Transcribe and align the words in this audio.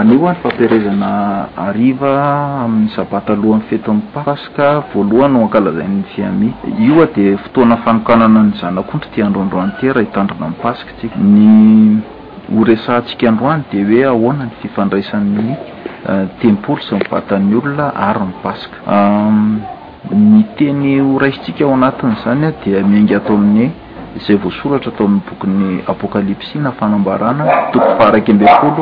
anio 0.00 0.26
any 0.28 0.36
fampiarzana 0.42 1.48
aiva 1.68 2.10
amin'ny 2.64 2.88
zabatalohafeto 2.96 3.88
am'ny 3.94 4.02
paska 4.14 4.64
aohny 4.94 5.36
ho 5.40 5.44
aalazain'a 5.52 6.30
ioa 6.84 7.04
di 7.14 7.22
fotoanafanokanana 7.42 8.40
nyzanaondry 8.48 9.08
ti 9.12 9.18
andro 9.22 9.40
androany 9.44 9.72
tra 9.80 10.00
hitandrina 10.04 10.48
pas 10.62 10.78
ika 11.02 11.18
ny 11.18 11.96
oantsika 12.50 13.28
androany 13.32 13.62
di 13.70 13.76
hoe 13.88 14.02
ahoanany 14.10 14.52
fifandraisan'nytempol 14.62 16.78
eh, 16.78 16.84
sybatanyolona 16.88 17.86
ayipas 18.08 18.60
ehm, 18.94 19.50
nyteny 20.32 20.84
oraisitsika 21.14 21.62
ao 21.64 21.74
anatinyzanya 21.78 22.48
dia 22.64 22.80
miainga 22.90 23.16
atao 23.18 23.36
amin' 23.42 23.72
zay 24.24 24.36
voasoratra 24.44 24.90
ato 24.94 25.02
amin'ny 25.06 25.22
bokn'ny 25.28 25.66
apokalypsi 25.92 26.54
na 26.64 26.70
fanamaanatooyaaab 26.78 28.78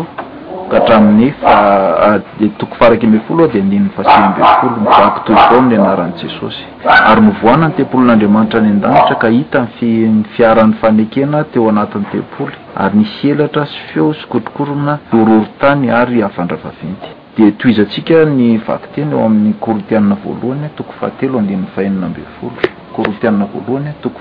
kahatramin'ny 0.71 1.33
fad 1.41 2.23
ah, 2.39 2.49
toko 2.61 2.75
faraky 2.77 3.07
ambeny 3.07 3.23
folo 3.27 3.43
a 3.45 3.49
di 3.49 3.59
andin'ny 3.59 3.91
fasiaambefolo 3.97 4.77
nivaky 4.85 5.21
toyzao 5.27 5.57
amin'ny 5.59 5.77
anaran' 5.83 6.15
jesosy 6.21 6.63
ary 6.85 7.21
novoanany 7.27 7.75
tempolin'andriamanitra 7.75 8.61
ny 8.63 8.71
andanitra 8.75 9.15
ka 9.23 9.29
hita 9.29 9.59
nfi 9.69 9.89
fiaran'ny 10.37 10.75
fanekena 10.81 11.45
teo 11.53 11.69
anatin'ny 11.69 12.09
tempoly 12.13 12.55
ary 12.77 12.97
nisy 12.99 13.31
elatra 13.35 13.65
sy 13.67 13.79
feo 13.93 14.13
sikotrokorona 14.15 14.99
ororo 15.13 15.47
tany 15.61 15.91
ary 15.91 16.23
avandra 16.23 16.57
vaventy 16.63 17.09
di 17.37 17.53
toizantsika 17.57 18.25
ny 18.25 18.59
vaky 18.69 18.89
teny 18.95 19.13
eo 19.13 19.25
amin'ny 19.25 19.55
korotianina 19.61 20.15
voalohanya 20.25 20.69
toko 20.77 20.93
fahatelo 21.01 21.39
andinny 21.39 21.67
fahenina 21.75 22.07
ambn 22.07 22.25
folo 22.41 22.61
korotianna 22.97 23.45
voalohanya 23.55 23.95
toko 24.03 24.21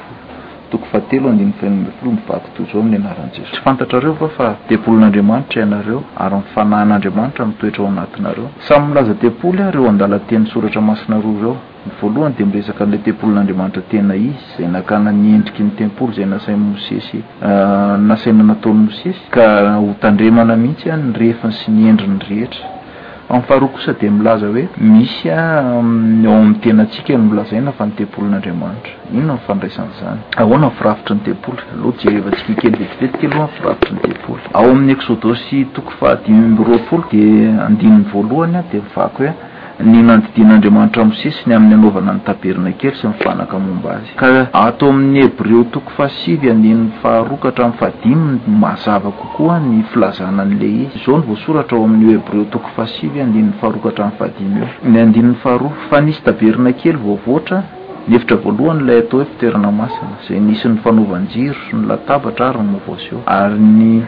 toko 0.69 0.85
fa 0.91 0.99
telo 1.01 1.27
ho 1.27 1.29
andin 1.33 1.51
fnfolo 1.59 2.11
mivakotojao 2.15 2.79
amin'ny 2.81 2.97
anaran'ijesos 3.01 3.51
try 3.53 3.63
fantatrareo 3.67 4.13
va 4.21 4.27
fa 4.37 4.47
tempolin'andriamanitra 4.69 5.61
ianareo 5.61 5.99
ary 6.25 6.35
nifanahyin'andriamanitra 6.41 7.43
mi 7.49 7.55
toetra 7.61 7.81
ao 7.83 7.89
anatinareo 7.91 8.47
samy 8.67 8.87
milaza 8.89 9.13
tempoly 9.23 9.61
ahreo 9.67 9.87
andala 9.89 10.19
teny 10.29 10.45
soratra 10.53 10.81
masinaroa 10.89 11.39
reo 11.43 11.53
ny 11.87 11.91
voalohany 12.01 12.35
dia 12.37 12.45
miresaka 12.45 12.85
n'lay 12.85 13.01
tempolin'andriamanitra 13.07 13.81
tena 13.91 14.15
izy 14.15 14.39
zay 14.55 14.67
nankana 14.75 15.11
niendriky 15.11 15.63
ny 15.63 15.71
tempoly 15.81 16.11
zay 16.17 16.25
nasainy 16.25 16.63
mosesy 16.71 17.19
ah, 17.41 17.97
nasaina 18.09 18.43
nataony 18.51 18.81
mosesy 18.89 19.21
ka 19.29 19.45
hotandremana 19.85 20.55
mihitsy 20.63 20.91
any 20.95 21.03
nyrehefi 21.11 21.51
sy 21.61 21.71
niendriny 21.71 22.19
rehetra 22.29 22.76
famifaharoa 23.27 23.67
kosa 23.69 23.93
di 23.93 24.09
milaza 24.09 24.47
hoe 24.47 24.67
misy 24.77 25.29
a 25.29 25.35
ah, 25.35 25.59
ao 25.59 25.81
mm, 25.81 26.25
ami'y 26.27 26.59
tena 26.63 26.83
ntsika 26.83 27.13
ny 27.17 27.21
milazaina 27.29 27.71
fa 27.77 27.85
nitempolin'andriamanitra 27.85 28.93
inono 29.13 29.33
myfandraisan'izany 29.37 30.19
ahoana 30.41 30.67
ny 30.67 30.75
firavitry 30.77 31.13
ny 31.17 31.21
tempoly 31.31 31.61
loa 31.83 31.93
jerevantsika 32.01 32.51
ekenly 32.55 32.85
vetivetika 32.87 33.35
alohany 33.35 33.53
firavitry 33.53 33.93
ny 33.93 34.01
tempoly 34.11 34.41
ao 34.57 34.65
amin'ny 34.71 34.91
exodosy 34.97 35.59
toko 35.75 35.91
faadimyumb 35.99 36.59
ropolo 36.69 37.03
di 37.11 37.23
andininy 37.67 38.05
voalohany 38.13 38.55
a 38.55 38.59
ah, 38.61 38.69
di 38.71 38.77
mivako 38.79 39.17
hoe 39.21 39.33
ny 39.83 39.99
nanodidin'andriamanitra 40.03 41.03
mosesiny 41.05 41.53
amin'ny 41.55 41.75
anaovana 41.75 42.13
ny 42.15 42.19
taberina 42.25 42.71
kely 42.73 42.95
sy 42.97 43.07
mifanaka 43.11 43.59
momba 43.59 43.89
azy 43.99 44.13
ka 44.17 44.47
ato 44.53 44.89
amin'ny 44.89 45.21
hebreo 45.29 45.63
toko 45.69 45.91
faasivy 45.97 46.49
andinin'ny 46.49 46.91
faharokahtra 47.03 47.67
min'fadimyny 47.69 48.39
mazava 48.47 49.11
kokoa 49.11 49.59
ny 49.59 49.83
filazana 49.93 50.41
an'le 50.43 50.65
izy 50.65 50.97
izao 50.97 51.19
ny 51.19 51.25
voasoratra 51.27 51.77
eo 51.77 51.85
amin'n'ohebreo 51.85 52.45
toko 52.51 52.69
fahasivy 52.75 53.21
andiny 53.21 53.51
faharokatra 53.61 54.03
amin'ny 54.05 54.17
fadimy 54.19 54.59
io 54.65 54.89
ny 54.89 54.99
andinin'ny 55.05 55.35
faharo 55.43 55.69
fa 55.91 56.01
nisy 56.01 56.21
taberina 56.23 56.73
kely 56.73 56.97
voavoatra 56.97 57.57
ny 58.07 58.13
efitra 58.15 58.35
voalohany 58.43 58.81
ilay 58.83 58.99
atao 59.05 59.19
hoe 59.21 59.27
fitoerana 59.29 59.71
masina 59.71 60.17
zay 60.27 60.39
nisyny 60.39 60.77
fanaovanjiro 60.83 61.53
o 61.73 61.77
ny 61.77 61.85
latabatra 61.87 62.49
ary 62.49 62.63
ny 62.63 62.69
movoso 62.73 63.21
ary 63.27 63.59
ny 63.59 64.03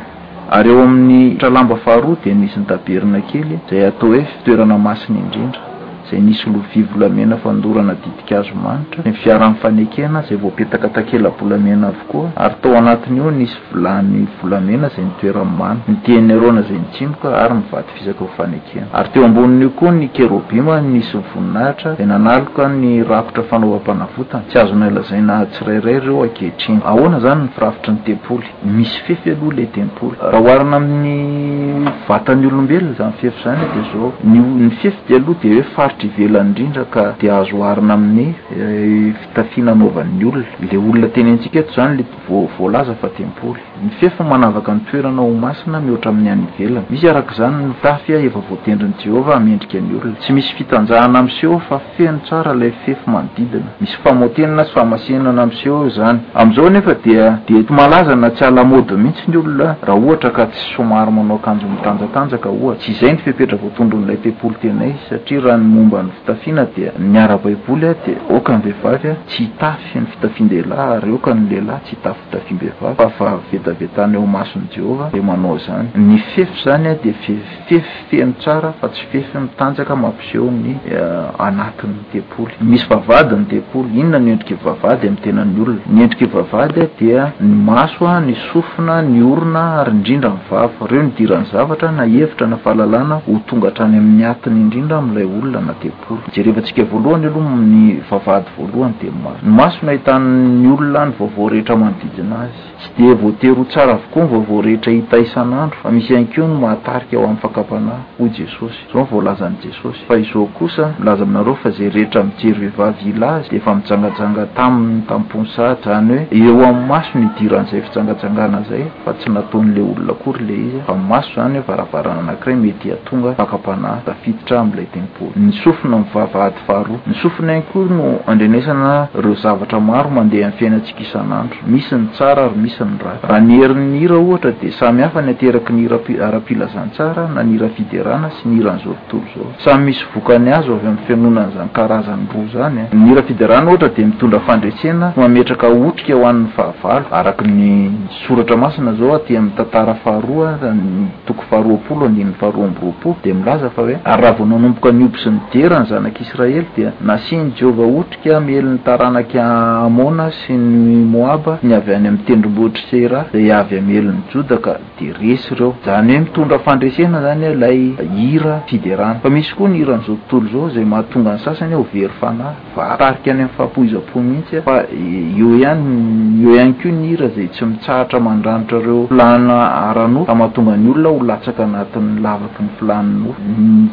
ary 0.52 0.70
eo 0.72 0.84
amin'ny 0.84 1.38
tralamba 1.38 1.76
faharoa 1.76 2.18
di 2.24 2.34
nisyn'ny 2.34 2.66
taberina 2.68 3.22
kely 3.32 3.60
zay 3.70 3.86
atao 3.88 4.10
hoe 4.14 4.26
fitoerana 4.34 4.78
masiny 4.78 5.20
indrindra 5.20 5.68
zay 6.12 6.20
nisy 6.20 6.50
olovi 6.50 6.82
volamena 6.94 7.38
fandorana 7.38 7.94
didika 7.94 8.40
azo 8.40 8.56
manitra 8.56 9.04
ny 9.06 9.14
fiaran'ny 9.14 9.56
fanekena 9.62 10.22
zay 10.28 10.38
vao 10.42 10.50
petaka 10.52 10.90
takelabolamena 10.90 11.88
avykoa 11.88 12.30
ary 12.36 12.56
tao 12.62 12.74
anatin' 12.78 13.16
io 13.18 13.30
nisy 13.32 13.58
vilany 13.74 14.26
volamena 14.42 14.90
zay 14.90 15.04
nitoerany 15.04 15.50
many 15.60 15.80
niteny 15.88 16.32
aro 16.34 16.52
na 16.52 16.62
izay 16.62 16.78
ny 16.78 16.88
tsimoka 16.94 17.30
ary 17.44 17.54
mivaty 17.54 17.92
fisaka 17.96 18.24
ofanekena 18.24 18.86
ary 18.94 19.10
teo 19.14 19.26
ambonina 19.26 19.62
io 19.64 19.70
koa 19.70 19.92
ny 19.92 20.08
kerobima 20.12 20.82
misy 20.82 21.16
mivoninahitra 21.18 21.94
da 22.00 22.06
nanaloka 22.06 22.68
ny 22.68 23.04
rakotra 23.04 23.44
fanaovam-panavotany 23.44 24.46
tsy 24.50 24.58
azona 24.60 24.90
lazaina 24.90 25.46
tsirairay 25.46 26.00
reo 26.00 26.24
akehitrina 26.24 26.82
ahoana 26.86 27.20
zany 27.20 27.42
ny 27.44 27.50
firafitry 27.56 27.92
ny 27.94 28.00
tempoly 28.06 28.46
misy 28.64 28.98
fefy 29.06 29.30
aloha 29.32 29.54
ilay 29.54 29.66
tempoly 29.72 30.16
raha 30.22 30.42
hoharina 30.42 30.76
amin'ny 30.78 31.88
vatany 32.08 32.46
olombelona 32.48 32.96
zany 32.98 33.14
fefy 33.22 33.44
zany 33.44 33.62
o 33.66 33.74
di 33.76 33.86
zao 33.94 34.14
nyony 34.24 34.72
fefy 34.82 34.98
de 35.08 35.16
aloha 35.16 35.38
di 35.42 35.52
hoe 35.56 35.64
faritry 35.76 35.99
ivelany 36.08 36.50
indrindra 36.50 36.86
ka 36.92 37.16
di 37.20 37.28
azo 37.30 37.62
harina 37.64 37.94
amin'ny 37.94 38.30
eh, 38.56 39.14
fitafiananaova'ny 39.22 40.24
olona 40.26 40.46
le 40.72 40.78
olona 40.78 41.08
teny 41.16 41.32
ntsika 41.36 41.60
eto 41.60 41.74
zany 41.76 41.98
le 41.98 42.04
tvovoalaza 42.12 42.94
fa 43.02 43.08
tempouly 43.18 43.60
mifefo 43.84 44.24
manavaka 44.24 44.74
ny 44.74 44.82
toelana 44.92 45.22
ho 45.22 45.34
masina 45.46 45.80
mihoatra 45.80 46.12
amin'ny 46.14 46.32
any 46.32 46.46
ivelany 46.60 46.86
misy 46.90 47.08
arak' 47.10 47.34
zany 47.40 47.56
notafya 47.68 48.20
efa 48.28 48.40
voatendriny 48.50 48.94
jehovah 49.04 49.36
amiendrika 49.38 49.78
any 49.80 49.92
olona 49.98 50.16
tsy 50.22 50.34
misy 50.34 50.54
fitanjahana 50.58 51.20
amiseho 51.20 51.60
fa 51.68 51.80
feno 51.98 52.20
tsara 52.26 52.54
lay 52.54 52.72
fefy 52.86 53.10
manodidina 53.16 53.70
misy 53.82 53.98
famotenina 54.04 54.64
sy 54.64 54.72
famasena 54.80 55.32
na 55.32 55.42
amseo 55.44 55.90
zany 55.98 56.20
amn'izao 56.34 56.70
nefa 56.70 56.96
dia 57.04 57.40
de 57.48 57.64
tomalazana 57.66 58.30
tsy 58.32 58.44
alamode 58.46 58.94
mihitsy 58.96 59.32
ny 59.32 59.38
olona 59.38 59.76
raha 59.84 60.00
ohatra 60.00 60.32
ka 60.32 60.48
tsy 60.48 60.76
somary 60.76 61.12
manao 61.12 61.36
akanjo 61.44 61.68
mitanjatanjaka 61.68 62.50
oha 62.50 62.76
tsy 62.78 62.92
izay 62.92 63.12
nyfepetra 63.14 63.58
voatondro 63.58 64.00
n'ilay 64.00 64.18
tempouly 64.24 64.56
tenayz 64.62 64.96
satria 65.10 65.42
rahan 65.44 65.68
mbny 65.90 66.10
fitafiana 66.22 66.68
dia 66.76 66.92
niarabaiboly 67.12 67.88
a 67.88 67.94
dia 68.06 68.18
okany 68.38 68.60
behivavy 68.64 69.10
a 69.10 69.16
tsy 69.28 69.44
hitafy 69.44 70.00
ny 70.00 70.06
fitafindehilahy 70.12 70.94
ary 70.98 71.12
okany 71.18 71.42
lehilahy 71.50 71.80
tsy 71.84 71.96
hitafy 71.96 72.20
fitafinbehivavy 72.24 72.96
fafavetavetany 72.98 74.14
eo 74.18 74.26
masony 74.26 74.66
jehovah 74.76 75.12
de 75.14 75.22
manao 75.22 75.58
zany 75.66 75.88
ny 75.96 76.18
fefy 76.18 76.62
zany 76.64 76.88
a 76.90 76.96
di 77.04 77.14
fefifefy 77.14 78.06
feno 78.12 78.32
tsara 78.42 78.74
fa 78.82 78.88
tsy 78.88 79.02
fefy 79.12 79.38
mitanjaka 79.38 79.96
mampiseho 79.96 80.52
ny 80.52 80.70
eh, 80.70 81.02
anatin' 81.40 81.96
tempoly 82.12 82.54
misy 82.62 82.86
vavady 82.90 83.36
ny 83.36 83.46
tempoly 83.46 83.90
inona 84.00 84.20
nyendriky 84.20 84.54
vavady 84.66 85.08
amin'ny 85.08 85.22
tenany 85.24 85.58
olona 85.60 85.82
ny 85.92 86.02
endrika 86.02 86.26
ivavady 86.26 86.82
a 86.82 86.88
dia 87.00 87.32
ny 87.42 87.54
maso 87.72 88.08
a 88.08 88.20
ny 88.20 88.36
sofina 88.54 89.02
ny 89.02 89.24
orona 89.24 89.82
ary 89.82 89.92
indrindra 89.94 90.30
nyvava 90.32 90.88
reo 90.90 91.04
nidiran'ny 91.04 91.46
zavatra 91.52 91.92
na 91.92 92.04
hevitra 92.06 92.48
na 92.48 92.58
fahalalana 92.58 93.16
ho 93.26 93.42
tonga 93.46 93.70
htrany 93.70 93.98
amin'ny 93.98 94.26
atiny 94.26 94.62
indrindra 94.62 94.98
amin'ilay 94.98 95.26
olona 95.26 95.74
tempol 95.80 96.18
mijerhevantsika 96.28 96.84
voalohany 96.92 97.28
aloha 97.28 97.56
ny 97.56 98.02
vavady 98.12 98.50
voalohany 98.58 98.94
di 99.00 99.08
nymaso 99.08 99.40
ny 99.44 99.52
maso 99.58 99.80
no 99.86 99.90
ahitan''ny 99.92 100.68
olona 100.74 101.06
ny 101.06 101.12
vaovao 101.20 101.50
rehetra 101.50 101.76
manodidina 101.76 102.36
azy 102.44 102.60
tsy 102.80 103.04
de 103.04 103.14
voateryho 103.24 103.64
tsara 103.66 103.94
avokoa 103.94 104.24
ny 104.24 104.30
vaovao 104.34 104.62
rehetra 104.62 104.92
hita 104.94 105.18
isan'andro 105.18 105.78
fa 105.84 105.92
misy 105.92 106.14
ihanyko 106.14 106.42
no 106.48 106.60
mahatarika 106.62 107.18
ao 107.18 107.24
amin'ny 107.24 107.42
fakapanahy 107.42 108.04
hoy 108.20 108.30
jesosy 108.40 108.80
zao 108.94 109.04
nyvoalazan' 109.08 109.58
jesosy 109.66 110.06
fa 110.08 110.18
izao 110.20 110.46
kosa 110.60 110.92
milaza 111.00 111.24
aminareo 111.24 111.56
fa 111.56 111.70
zay 111.72 111.90
rehetra 111.90 112.24
mijery 112.24 112.60
vehivavy 112.60 113.10
ila 113.10 113.36
azy 113.36 113.50
de 113.52 113.58
efa 113.58 113.76
mijangajanga 113.76 114.46
taminy 114.56 115.02
tamponsatra 115.08 115.94
zany 115.94 116.20
hoe 116.32 116.40
eo 116.40 116.64
amin'ny 116.70 116.88
maso 116.88 117.20
nydiran'izay 117.20 117.82
fijangajangana 117.82 118.62
zay 118.70 118.84
fa 119.06 119.14
tsy 119.14 119.30
naton'la 119.32 119.82
olonakory 119.92 120.44
le 120.48 120.54
izy 120.66 120.80
a 120.82 120.86
fa 120.88 120.96
ymaso 121.04 121.32
zany 121.36 121.58
hoe 121.58 121.68
varavarana 121.68 122.20
anakiray 122.20 122.56
mety 122.58 122.92
atonga 122.98 123.36
fakapanah 123.42 123.98
dafiditra 124.06 124.60
ami'ilay 124.60 124.88
tempoly 124.94 125.69
fnam 125.74 126.04
vahavaady 126.14 126.56
faharoa 126.68 126.98
misofina 127.08 127.54
iny 127.54 127.64
ko 127.74 127.86
no 127.86 128.20
andreneisana 128.28 129.08
reo 129.24 129.36
zavatra 129.36 129.80
maro 129.80 130.10
mandeha 130.10 130.44
amin'ny 130.48 130.58
fiainantsika 130.60 131.00
isan'andro 131.02 131.58
misi 131.68 131.96
ny 131.96 132.08
tsara 132.14 132.44
ary 132.44 132.58
misy 132.62 132.84
ny 132.84 132.98
ra 133.06 133.12
raha 133.24 133.40
ny 133.42 133.58
heri'ny 133.62 134.00
hira 134.00 134.16
ohatra 134.16 134.52
di 134.62 134.72
samy 134.72 135.02
hafa 135.02 135.22
ny 135.22 135.30
ateraky 135.32 135.74
ny 135.74 135.88
irap- 135.88 136.22
ara-pilazan 136.28 136.90
tsara 136.92 137.28
na 137.36 137.44
nira 137.44 137.70
fiderana 137.78 138.30
sy 138.30 138.48
nhiran'izao 138.50 138.96
tontolo 139.08 139.46
zao 139.46 139.74
samy 139.74 139.86
misy 139.86 140.06
vokany 140.16 140.52
azo 140.54 140.74
avy 140.74 140.88
ami'ny 140.88 141.06
fianonanazay 141.08 141.70
karazany 141.74 142.28
roa 142.34 142.46
zanya 142.54 142.82
eh. 142.82 142.94
nira 142.94 143.24
fidirana 143.24 143.68
ohatra 143.72 143.90
di 143.90 144.04
mitondra 144.06 144.40
fandresena 144.40 145.14
mametraka 145.18 145.68
otrika 145.68 146.16
ho 146.16 146.26
an'ny 146.28 146.48
fahavalo 146.56 147.06
araka 147.12 147.46
ny 147.46 147.92
soratra 148.28 148.58
masina 148.58 148.94
zao 148.94 149.16
a 149.16 149.20
ti 149.20 149.38
ami'ny 149.38 149.56
tantara 149.56 149.96
faharoaa 150.04 150.58
any 150.70 151.08
toko 151.26 151.44
faharoapolo 151.50 152.06
andinny 152.06 152.34
faharoamby 152.40 152.80
roapolo 152.82 153.16
di 153.24 153.34
milaza 153.34 153.70
fa 153.70 153.82
hoe 153.82 154.00
ary 154.04 154.22
raha 154.24 154.34
vonanomboka 154.38 154.92
ny 154.92 155.04
obo 155.06 155.18
syny 155.18 155.40
erany 155.62 155.86
zanak'israely 155.88 156.66
dia 156.76 156.94
na 157.02 157.18
siany 157.18 157.52
jehovah 157.56 157.86
ohtrika 158.00 158.40
mielin'ny 158.40 158.80
taranaky 158.86 159.40
amona 159.40 160.32
sy 160.32 160.54
ny 160.56 160.96
moab 161.16 161.60
ny 161.64 161.74
avy 161.76 161.94
any 161.94 162.08
ami'ny 162.10 162.24
tendrim-botrysera 162.28 163.20
zay 163.32 163.52
avy 163.52 163.80
amelin'ny 163.82 164.24
jodaka 164.34 164.78
de 165.00 165.10
resy 165.20 165.54
reo 165.60 165.72
zany 165.86 166.14
hoe 166.18 166.22
mitondra 166.24 166.60
fandresena 166.68 167.22
zany 167.26 167.52
lay 167.64 167.78
hira 168.16 168.64
fiderana 168.70 169.20
fa 169.24 169.30
misy 169.36 169.54
koa 169.58 169.70
ny 169.74 169.82
iran'zao 169.84 170.18
tontolo 170.30 170.50
zao 170.54 170.70
zay 170.76 170.86
mahatonga 170.94 171.34
ny 171.34 171.40
sasany 171.46 171.74
a 171.74 171.78
ho 171.78 171.88
very 171.94 172.14
fanah 172.22 172.54
vatarika 172.78 173.30
any 173.34 173.44
ami'y 173.44 173.56
fampoizapo 173.58 174.20
mihitsya 174.28 174.60
e. 174.60 174.66
fa 174.68 174.78
eo 174.92 175.52
any 175.72 176.44
eo 176.44 176.56
ihany 176.56 176.74
koa 176.82 176.92
ny 177.00 177.06
ira 177.16 177.30
zay 177.38 177.48
tsy 177.54 177.64
mitsahatra 177.72 178.20
mandranitrareo 178.30 179.08
filana 179.12 179.60
arano 179.90 180.26
ka 180.26 180.34
mahatonga 180.42 180.78
ny 180.84 180.90
olona 180.96 181.10
ho 181.18 181.24
latsaka 181.34 181.64
anatin'ny 181.68 182.22
lavaky 182.26 182.62
ny 182.66 182.72
filaninno 182.78 183.36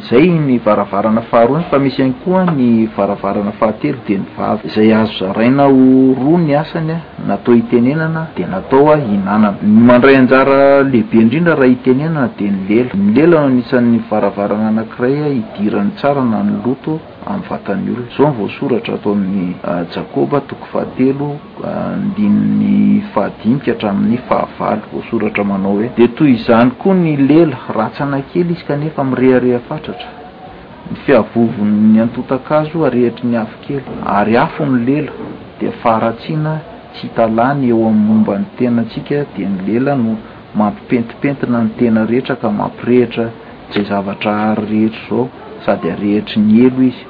zay 0.09 0.27
ny 0.47 0.59
varavarana 0.67 1.21
fa 1.69 1.79
misy 1.79 2.01
hany 2.01 2.13
koa 2.25 2.43
ny 2.45 2.89
varavarana 2.95 3.51
fahatelo 3.59 3.97
dia 4.05 4.19
nyvavy 4.19 4.67
izay 4.67 4.93
azo 4.93 5.13
zaraina 5.25 5.63
o 5.67 6.13
roa 6.13 6.39
ny 6.39 6.53
asany 6.55 6.91
a 6.93 7.23
natao 7.27 7.53
hitenenana 7.55 8.27
dia 8.35 8.47
natao 8.47 8.91
a 8.91 8.97
hinanana 8.97 9.51
ny 9.63 9.85
mandray 9.87 10.17
anjara 10.17 10.83
lehibe 10.83 11.17
indrindra 11.21 11.55
raha 11.55 11.69
hitenenana 11.69 12.29
dia 12.37 12.51
ny 12.51 12.67
lela 12.69 12.91
ny 12.97 13.15
lelano 13.15 13.47
anisan'ny 13.47 13.99
varavarana 14.09 14.67
anakiray 14.67 15.23
a 15.23 15.27
hidiran'ny 15.33 15.91
tsara 15.95 16.21
na 16.21 16.43
ny 16.43 16.59
loto 16.65 16.99
amin'ny 17.25 17.43
vatany 17.49 17.89
olona 17.95 18.07
zao 18.17 18.27
ny 18.31 18.37
voasoratra 18.39 18.93
atao 18.95 19.13
ain'ny 19.15 19.55
jakoba 19.95 20.41
toko 20.49 20.65
fahatelo 20.73 21.31
ndini'ny 22.11 23.01
fahadimika 23.13 23.71
hatramin'ny 23.71 24.17
fahavalo 24.27 24.81
voasoratra 24.93 25.43
manao 25.45 25.73
hoe 25.79 25.91
dia 25.95 26.07
toy 26.11 26.33
izany 26.35 26.71
koa 26.77 26.93
ny 26.93 27.15
lela 27.17 27.59
ratsy 27.71 28.03
anakely 28.03 28.51
izy 28.53 28.63
kanefa 28.67 29.03
mi'rehareha 29.03 29.59
fatratra 29.63 30.26
ny 30.91 30.95
fiavovo 31.03 31.61
ny 31.91 31.97
antotakazo 32.05 32.77
arehetry 32.87 33.25
ny 33.29 33.35
afikely 33.43 33.83
ary 34.17 34.33
afo 34.45 34.61
ny 34.71 34.77
lela 34.87 35.11
dia 35.59 35.71
faharatsiana 35.83 36.53
tsy 36.93 37.03
hitalany 37.07 37.61
eo 37.69 37.79
amin'ny 37.89 38.05
momba 38.09 38.33
ny 38.41 38.45
tena 38.59 38.81
ntsika 38.87 39.17
dia 39.33 39.47
ny 39.53 39.59
lela 39.69 39.91
no 40.03 40.11
mampipentipentina 40.59 41.57
ny 41.65 41.69
tena 41.79 41.99
rehetra 42.11 42.35
ka 42.41 42.47
mampirehetra 42.59 43.25
zay 43.71 43.83
zavatra 43.91 44.31
hary 44.43 44.67
rehetra 44.75 44.99
zao 45.13 45.25
sady 45.63 45.87
arehetry 45.95 46.37
ny 46.47 46.53
elo 46.65 46.81
izy 46.89 47.03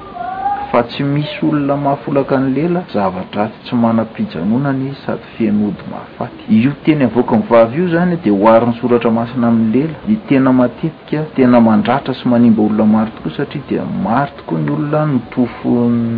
fa 0.77 0.83
tsy 0.85 1.03
misy 1.03 1.37
olona 1.45 1.75
mahafolaka 1.75 2.37
ny 2.37 2.51
lela 2.55 2.83
zava-dratsy 2.93 3.57
tsy 3.65 3.75
manam-pijanonany 3.81 4.91
sady 5.05 5.27
fenody 5.35 5.83
mahafaty 5.91 6.41
io 6.59 6.71
teny 6.85 7.01
avoaka 7.05 7.35
ny 7.35 7.43
vavy 7.49 7.77
io 7.77 7.85
izany 7.87 8.17
di 8.21 8.29
hoary 8.29 8.65
'ny 8.65 8.73
soratra 8.79 9.09
masina 9.09 9.47
amin'ny 9.47 9.71
lela 9.73 9.97
i 10.07 10.15
tena 10.27 10.51
matetika 10.51 11.25
tena 11.33 11.59
mandratra 11.59 12.13
sy 12.13 12.27
manimba 12.29 12.61
olona 12.61 12.83
maro 12.85 13.11
tokoa 13.17 13.31
satria 13.37 13.61
dia 13.67 13.83
maro 14.05 14.31
tokoa 14.37 14.57
ny 14.63 14.69
olona 14.75 15.05
nytofo 15.13 15.71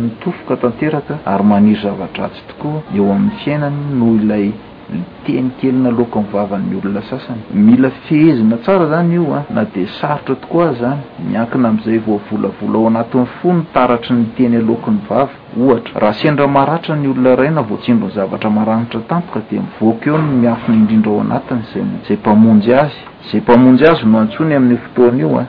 nytofoka 0.04 0.54
tanteraka 0.62 1.12
ary 1.24 1.44
maniry 1.50 1.80
zavadratsy 1.82 2.42
tokoa 2.48 2.80
eo 2.96 3.10
amin'ny 3.14 3.36
fiainany 3.42 3.78
noho 3.98 4.14
ilay 4.20 4.46
ny 4.92 5.02
teny 5.26 5.50
kelyna 5.60 5.88
alokony 5.88 6.26
vavany 6.32 6.74
olona 6.78 7.02
sasany 7.02 7.40
mila 7.54 7.90
fehezina 8.06 8.56
tsara 8.56 8.86
zany 8.90 9.12
io 9.14 9.34
a 9.34 9.44
na 9.50 9.64
dia 9.64 9.86
sarotra 9.86 10.34
toko 10.34 10.62
azy 10.62 10.80
zany 10.80 10.98
miankina 11.30 11.68
amin'izay 11.68 11.98
voavolavola 11.98 12.78
ao 12.78 12.86
anatiny 12.86 13.24
fo 13.40 13.52
notaratry 13.52 14.14
nyteny 14.16 14.56
aloakon'ny 14.56 14.98
vava 15.08 15.30
ohatra 15.60 16.00
raha 16.00 16.12
sendra 16.12 16.46
maratra 16.46 16.96
ny 16.96 17.06
olona 17.08 17.36
ray 17.36 17.50
na 17.50 17.62
voatsindrony 17.62 18.12
zavatra 18.14 18.50
maranitra 18.50 19.00
tampoka 19.08 19.40
dia 19.50 19.60
mivoaka 19.62 20.10
eo 20.10 20.16
no 20.18 20.32
miafiny 20.42 20.76
indrindra 20.78 21.10
ao 21.12 21.20
anatiny 21.20 21.62
zazay 21.72 22.16
mpamonjy 22.16 22.74
azy 22.74 22.98
izay 23.26 23.40
mpamonjy 23.40 23.84
azy 23.86 24.04
no 24.06 24.18
antsony 24.18 24.54
amin'ny 24.56 24.78
fotoany 24.78 25.20
io 25.22 25.38
a 25.38 25.44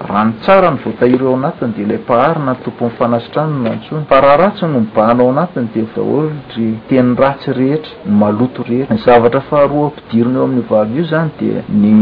raha 0.00 0.24
ny 0.28 0.32
tsara 0.44 0.70
ny 0.70 0.78
voatahiry 0.84 1.24
ao 1.24 1.34
anatiny 1.36 1.72
di 1.76 1.86
lay 1.88 1.98
mpaharina 1.98 2.54
tompon'ny 2.62 2.92
fanasitrano 2.98 3.62
na 3.62 3.70
antsony 3.76 4.04
fa 4.08 4.20
raha 4.20 4.36
ratsy 4.42 4.66
nombahna 4.66 5.22
ao 5.24 5.30
anatiny 5.32 5.68
de 5.72 5.82
daholory 5.96 6.68
teny 6.88 7.14
ratsy 7.16 7.50
rehetra 7.56 7.92
ny 8.04 8.14
maloto 8.20 8.62
rehetry 8.68 8.92
ny 8.94 9.00
zavatra 9.08 9.40
faharoaam-pidirina 9.48 10.38
eo 10.38 10.44
amin'ny 10.48 10.64
vavy 10.70 10.98
io 11.00 11.04
zany 11.10 11.30
dia 11.38 11.64
ny 11.68 11.94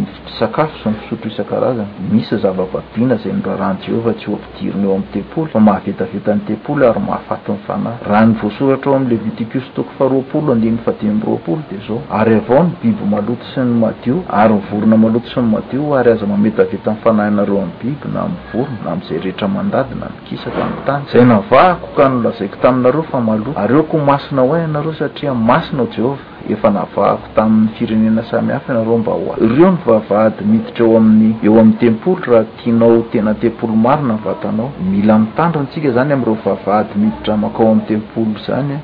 nifity 0.00 0.32
sakafo 0.38 0.72
sy 0.82 0.88
nyfisotro 0.90 1.28
isan-karazany 1.30 1.90
misy 2.12 2.36
zava-babiana 2.42 3.16
zay 3.16 3.32
nyraha 3.32 3.56
rany 3.60 3.76
jehovah 3.84 4.14
tsy 4.16 4.26
ho 4.30 4.36
ampidiriny 4.38 4.84
eo 4.86 4.94
ami'y 4.94 5.10
tempoly 5.14 5.48
fa 5.52 5.60
mahavetavetany 5.60 6.40
tempoly 6.48 6.84
ary 6.86 7.00
mahafaty 7.08 7.52
n'ny 7.52 7.60
fanahy 7.66 7.98
raha 8.10 8.24
ny 8.26 8.32
voasoratra 8.42 8.88
eo 8.90 8.96
am'le 8.98 9.16
viticus 9.24 9.66
toko 9.76 9.90
faroapolo 9.98 10.52
andinyy 10.52 10.78
fa 10.84 10.92
di 10.98 11.06
m'y 11.06 11.22
roapolo 11.26 11.62
di 11.68 11.76
zao 11.86 12.00
ary 12.18 12.34
avao 12.34 12.62
ny 12.64 12.72
biby 12.82 13.04
malotosy 13.12 13.60
ny 13.60 13.72
madio 13.82 14.16
ary 14.40 14.54
nivorona 14.54 14.96
malotosy 14.96 15.40
ny 15.40 15.46
madio 15.52 15.94
ary 15.98 16.10
aza 16.12 16.26
mametaveta 16.26 16.88
nyfanahy 16.94 17.28
anareo 17.28 17.58
ami'ny 17.62 17.78
biby 17.82 18.06
na 18.14 18.22
miy 18.32 18.40
vorona 18.52 18.78
na 18.84 18.90
ami'izay 18.92 19.18
rehetra 19.24 19.48
mandady 19.48 19.94
na 20.00 20.06
mikisa 20.16 20.50
kany 20.50 20.74
tany 20.86 21.04
zay 21.12 21.24
navahako 21.24 21.86
ka 21.96 22.08
ny 22.08 22.16
lazaiko 22.24 22.56
taminareo 22.64 23.02
fa 23.10 23.20
malota 23.20 23.60
ary 23.60 23.74
eo 23.74 23.82
ko 23.84 23.98
masina 23.98 24.42
ho 24.42 24.54
ay 24.54 24.64
ianareo 24.66 24.94
satria 24.94 25.34
masina 25.34 25.84
ao 25.84 25.88
jehova 25.96 26.31
efa 26.50 26.70
navahako 26.70 27.22
tamin'ny 27.36 27.68
firenena 27.78 28.22
samihafa 28.30 28.72
anareo 28.72 28.98
mba 28.98 29.12
hoa 29.12 29.34
ireo 29.46 29.70
ny 29.72 29.78
vavady 29.86 30.44
miditra 30.50 30.86
eo 30.86 30.96
amin'ny 31.00 31.34
eo 31.46 31.54
amin'ny 31.60 31.78
tempoulo 31.80 32.20
raha 32.32 32.44
tianao 32.58 32.98
tena 33.12 33.34
tempolo 33.34 33.74
marina 33.86 34.14
avatanao 34.14 34.70
mila 34.90 35.18
mitandro 35.18 35.60
antsika 35.60 35.88
zany 35.96 36.12
am'reo 36.16 36.34
vavady 36.44 36.92
miditra 37.02 37.32
makao 37.42 37.66
amn'y 37.72 37.86
tempolo 37.92 38.34
zany 38.46 38.72
a 38.74 38.80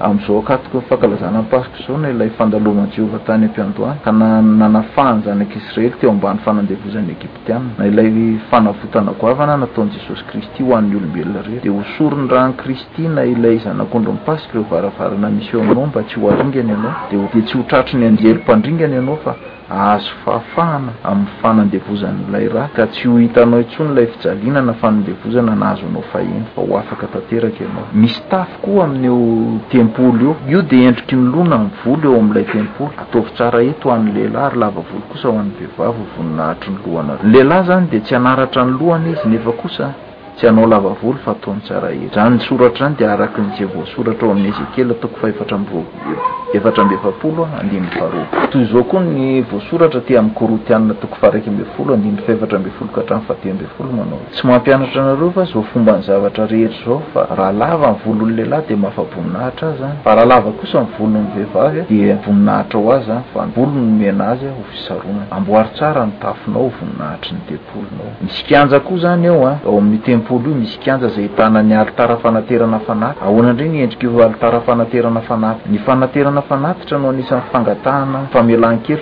amin'izao 0.00 0.38
akatoko 0.38 0.78
nfankalazana 0.78 1.40
ny 1.42 1.48
paska 1.50 1.78
zao 1.86 1.98
na 1.98 2.08
ilay 2.10 2.28
fandalovanyi 2.38 2.92
jehovah 2.96 3.20
tany 3.24 3.44
am-piandohany 3.46 4.00
ka 4.04 4.12
na 4.12 4.42
nanafahany 4.42 5.22
zany 5.24 5.42
akisraely 5.42 5.94
teo 6.00 6.10
ambany 6.10 6.38
fanandehvozan'ny 6.44 7.10
egyptiana 7.10 7.70
na 7.78 7.86
ilay 7.86 8.36
fanavotanakoavana 8.50 9.56
nataon' 9.56 9.90
jesosy 9.96 10.24
kristy 10.30 10.62
ho 10.62 10.76
an'ny 10.76 10.96
olombelona 10.98 11.40
irey 11.44 11.60
dia 11.62 11.72
hosorony 11.72 12.28
ranyi 12.28 12.54
kristy 12.62 13.08
na 13.08 13.24
ilay 13.24 13.56
zanak'ondro 13.64 14.12
'ny 14.12 14.20
paska 14.26 14.52
reo 14.52 14.62
varavarana 14.70 15.30
misy 15.30 15.56
oinao 15.56 15.86
mba 15.86 16.02
tsy 16.02 16.20
ho 16.20 16.30
aringany 16.30 16.72
anao 16.76 16.94
dede 17.10 17.44
tsy 17.46 17.56
ho 17.56 17.62
tratry 17.68 17.96
ny 17.98 18.06
anjely 18.06 18.34
mpandringany 18.34 18.96
anao 18.98 19.16
fa 19.24 19.32
azo 19.70 20.10
fahafahana 20.24 20.92
amin'ny 21.10 21.26
fanandevozanylay 21.42 22.46
raha 22.54 22.70
ka 22.76 22.86
tsy 22.86 23.08
ho 23.10 23.16
hitanao 23.18 23.60
intsoa 23.60 23.86
ny 23.86 23.92
lay 23.96 24.06
fijalinana 24.06 24.72
fanandevozany 24.82 25.50
anazo 25.50 25.82
anao 25.88 26.04
faheny 26.12 26.44
fa 26.54 26.60
ho 26.62 26.78
afaka 26.78 27.06
tanteraka 27.12 27.60
ianao 27.64 27.88
misy 27.94 28.20
tafy 28.30 28.54
koa 28.62 28.84
amin'eo 28.84 29.26
tempoly 29.70 30.24
eo 30.24 30.36
io 30.50 30.62
de 30.62 30.84
endriky 30.86 31.16
ny 31.16 31.28
lona 31.34 31.56
ni 31.58 31.70
volo 31.84 32.12
eo 32.14 32.20
amin'ilay 32.20 32.44
tempoly 32.44 32.90
ataofy 33.02 33.32
tsara 33.34 33.62
eto 33.62 33.88
ho 33.88 33.94
an'ny 33.94 34.12
lehilahy 34.14 34.46
ary 34.46 34.58
lava 34.58 34.80
volo 34.88 35.02
kosa 35.12 35.28
hoan'ny 35.28 35.50
vehivavy 35.58 35.98
hovoninahitry 35.98 36.70
ny 36.72 36.80
lohana 36.86 37.12
ny 37.22 37.32
lehilahy 37.32 37.64
zany 37.66 37.86
de 37.90 37.98
tsy 38.00 38.14
anaratra 38.14 38.64
ny 38.64 38.70
lohany 38.78 39.10
izy 39.12 39.28
nefa 39.28 39.50
kosa 39.62 39.92
tsy 40.36 40.46
anao 40.48 40.66
lavavoly 40.66 41.18
fa 41.24 41.30
ataony 41.30 41.60
tsara 41.60 41.90
eto 41.90 42.14
zany 42.14 42.34
nysoratra 42.36 42.84
zany 42.86 42.96
de 42.98 43.04
araky 43.06 43.40
nyzevosoratra 43.40 44.26
eo 44.26 44.32
amin'ny 44.32 44.48
ezekely 44.48 44.90
atoko 44.94 45.16
fa 45.20 45.28
efatra 45.28 45.58
mirovoe 45.58 46.45
efatra 46.54 46.82
ambe 46.82 46.94
efapoloa 46.94 47.48
andiy 47.60 47.80
faharo 47.80 48.46
toy 48.50 48.64
zao 48.64 48.84
koa 48.84 49.00
ny 49.00 49.42
voasoratra 49.52 50.00
ti 50.00 50.16
amy 50.16 50.30
korotianina 50.30 50.94
toko 50.94 51.16
faraiky 51.20 51.48
ambe 51.50 51.64
folo 51.76 51.94
andimfevatra 51.94 52.56
ambe 52.58 52.70
folo 52.78 52.90
ka 52.90 53.00
hatranfate 53.00 53.50
ambe 53.50 53.64
folo 53.78 53.90
manao 53.90 54.18
tsy 54.32 54.46
mampianatra 54.46 55.02
anareo 55.02 55.30
fa 55.30 55.44
zao 55.44 55.62
fomba 55.62 55.96
ny 55.98 56.02
zavatra 56.02 56.46
rehetry 56.46 56.84
zao 56.84 57.02
fa 57.14 57.26
raha 57.36 57.52
lava 57.52 57.88
n 57.88 57.94
volonolehilahy 58.06 58.62
di 58.68 58.76
mafaboninahitra 58.76 59.68
azy 59.68 59.82
a 59.82 59.90
fa 60.04 60.14
raha 60.14 60.26
lava 60.26 60.52
kosa 60.52 60.80
mnivolony 60.82 61.26
vehivavy 61.34 61.80
di 61.90 61.98
boninahitra 62.26 62.78
o 62.78 62.92
azy 62.92 63.10
a 63.10 63.22
fa 63.34 63.46
bolo 63.56 63.70
no 63.70 63.80
nomenazy 63.80 64.46
a 64.46 64.50
ho 64.50 64.64
fisaronany 64.70 65.26
amboary 65.30 65.68
tsara 65.74 66.06
ny 66.06 66.12
tafinao 66.20 66.70
voninahitry 66.78 67.32
ny 67.34 67.42
depolonao 67.50 68.10
misy 68.22 68.44
kianja 68.46 68.80
koa 68.80 68.96
zany 68.98 69.26
ao 69.28 69.46
a 69.46 69.50
ah. 69.50 69.56
ao 69.66 69.78
amin'ny 69.78 69.98
tempolo 70.02 70.48
io 70.48 70.54
misy 70.54 70.78
kianja 70.78 71.08
zay 71.08 71.28
tanany 71.28 71.74
alitara 71.74 72.16
fanaterana 72.22 72.78
fanaty 72.86 73.18
ahoanaindregny 73.24 73.82
endrik' 73.82 74.14
o 74.18 74.22
alitara 74.22 74.60
fanaterana 74.60 75.20
fanaty 75.20 75.68
ny 75.70 75.78
fanaterana 75.78 76.35
fth 76.42 76.54
aeyidir 76.64 77.06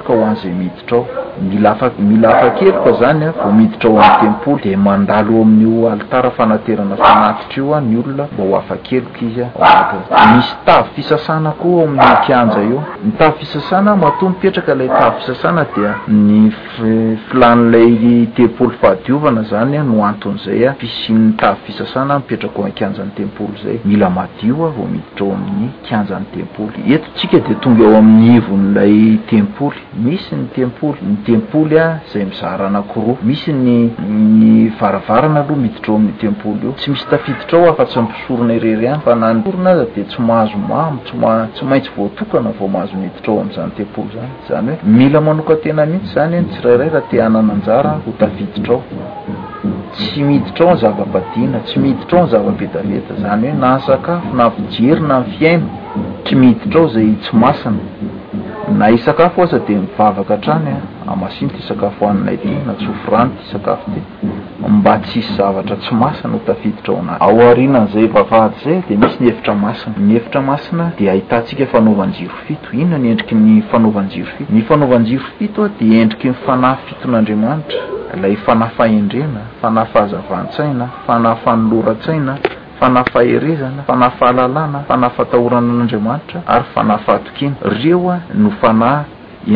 o 0.09 0.11
ay 3.95 4.01
tempol 4.21 4.59
dandalamin''oafaaeanatr 4.61 7.49
ioyolnmb 7.57 8.21
ezfso 13.19 13.81
miyaa 13.81 14.27
iofisasaatmipetraka 14.55 14.73
lay 14.75 14.89
ta 14.89 15.11
fisasana 15.19 15.65
dia 15.77 15.95
ny 16.09 16.51
filan'lay 16.77 18.27
tempolo 18.37 18.71
fahadiovana 18.83 19.43
zanya 19.43 19.83
noanton'zayafsny 19.85 21.33
tay 21.41 21.55
fisasana 21.67 22.15
mipetraka 22.19 22.59
oanjany 22.63 23.11
tempolozay 23.17 23.79
mila 23.85 24.11
madioa 24.11 24.69
vo 24.71 24.87
miditra 24.93 25.27
o 25.27 25.33
amin'ny 25.33 25.69
kianjany 25.87 26.25
tempoloe 26.35 26.99
tsika 27.27 27.49
de 27.49 27.55
tonga 27.63 27.85
eo 27.87 27.97
amin'ny 28.03 28.37
ivon'lay 28.41 28.95
tempoly 29.31 29.79
misy 30.05 30.35
ny 30.41 30.47
tempoly 30.57 30.99
ny 31.09 31.15
tempoly 31.27 31.77
a 31.87 32.01
zay 32.13 32.25
mizaranakoroa 32.25 33.17
misy 33.23 33.49
ny 33.53 33.75
ny 34.09 34.73
varavarana 34.81 35.41
aloha 35.45 35.61
miditreao 35.65 35.97
amin'ny 35.99 36.19
tempouly 36.23 36.61
io 36.65 36.73
tsy 36.79 36.91
misy 36.91 37.07
tafiditra 37.11 37.59
ao 37.59 37.67
afa-tsy 37.71 37.99
mipisorona 38.01 38.55
ireriany 38.59 39.01
fa 39.05 39.15
na 39.15 39.33
niorona 39.33 39.73
de 39.75 40.05
tsy 40.05 40.21
mahazo 40.29 40.57
mamo 40.69 41.01
tsymatsy 41.05 41.65
maintsy 41.65 41.91
voatokana 41.97 42.51
vo 42.59 42.67
mahazo 42.75 42.97
miditrao 43.03 43.41
am'izany 43.41 43.71
tempouly 43.79 44.09
zany 44.13 44.33
zany 44.49 44.71
hoe 44.81 44.91
mila 45.01 45.21
manoka 45.21 45.57
tena 45.57 45.87
mihitsy 45.87 46.13
zany 46.15 46.37
any 46.37 46.47
tsirairay 46.53 46.89
raha 46.93 47.09
tihana 47.11 47.39
ananjara 47.39 47.91
ho 48.05 48.11
tafiditra 48.19 48.75
ao 48.75 48.83
tsy 49.95 50.23
miditra 50.25 50.65
ao 50.67 50.71
ny 50.75 50.81
zavabadina 50.81 51.59
tsy 51.65 51.79
miditra 51.79 52.19
ao 52.19 52.25
ny 52.27 52.27
zava-bedaleta 52.31 53.15
zany 53.21 53.49
hoe 53.51 53.59
na 53.59 53.79
sakafo 53.79 54.35
nafijeryna 54.37 55.23
fiaina 55.25 55.67
try 56.25 56.37
miditrao 56.37 56.89
zay 56.89 57.15
tsy 57.21 57.37
masina 57.37 57.77
na 58.79 58.91
isakafo 58.91 59.47
za 59.47 59.59
de 59.59 59.75
mivavaka 59.75 60.37
htranya 60.37 60.77
amasiny 61.07 61.51
ty 61.51 61.63
sakafohoaninayti 61.69 62.49
na 62.67 62.75
tsofrano 62.75 63.31
ty 63.39 63.53
sakafo 63.53 63.91
ty 63.95 64.01
mba 64.69 64.99
tsisy 64.99 65.35
zavatra 65.37 65.77
tsy 65.77 65.95
masina 65.95 66.35
o 66.35 66.39
tafiditra 66.47 66.95
ao 66.95 67.01
anazy 67.01 67.17
aoarinan'zay 67.41 68.07
vavayzay 68.07 68.83
di 68.89 68.97
misy 68.97 69.17
ny 69.21 69.27
heitra 69.31 69.55
masina 69.55 69.95
ny 69.99 70.15
eitra 70.15 70.41
masina 70.43 70.93
di 70.99 71.09
ahitantsika 71.09 71.67
fanaovanjiro 71.67 72.35
fito 72.47 72.69
inona 72.73 72.99
ny 72.99 73.11
endriky 73.11 73.35
nyfanaovanjirofito 73.35 74.53
ny 74.55 74.63
fanaovanjiro 74.63 75.25
fito 75.39 75.69
di 75.81 76.01
endriky 76.01 76.29
nifanay 76.29 76.77
fiton'andriamanitra 76.87 77.94
lay 78.17 78.37
fanahy 78.47 78.75
fahendrena 78.79 79.43
fanah 79.61 79.87
fahazavantsaina 79.93 80.87
fanahy 81.07 81.39
fanoloratsaina 81.45 82.35
fanah 82.81 83.05
faherezana 83.13 83.83
fanah 83.89 84.11
fahalalàna 84.21 84.79
fanah 84.89 85.11
fatahoranan'andriamanitra 85.17 86.43
ary 86.47 86.67
fanah 86.75 86.99
fahatokena 87.07 87.57
reo 87.83 88.11
a 88.11 88.21
no 88.35 88.51
fanahy 88.63 89.05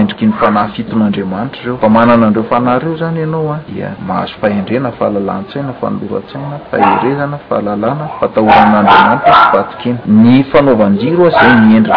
endriky 0.00 0.26
ny 0.26 0.32
fanahy 0.42 0.70
fiton'andriamanitra 0.74 1.62
zeo 1.64 1.76
fa 1.82 1.88
manana 1.88 2.30
ndreo 2.30 2.44
fanahyreo 2.52 2.96
zany 2.96 3.20
ianao 3.20 3.52
a 3.52 3.58
dia 3.72 3.92
mahazo 4.06 4.34
fahendrena 4.40 4.92
fahalalansaina 4.98 5.72
fanoloratsaina 5.80 6.56
faherezana 6.70 7.38
fahalalàna 7.48 8.04
fatahoranan'adamantra 8.20 9.32
y 9.32 9.52
fahatokina 9.52 9.98
ny 10.06 10.44
fanaovandiroa 10.52 11.30
zay 11.30 11.54
niendr 11.66 11.90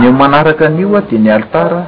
ny 0.00 0.10
manaraka 0.12 0.68
nioa 0.68 1.00
di 1.00 1.18
ny 1.18 1.30
altara 1.32 1.84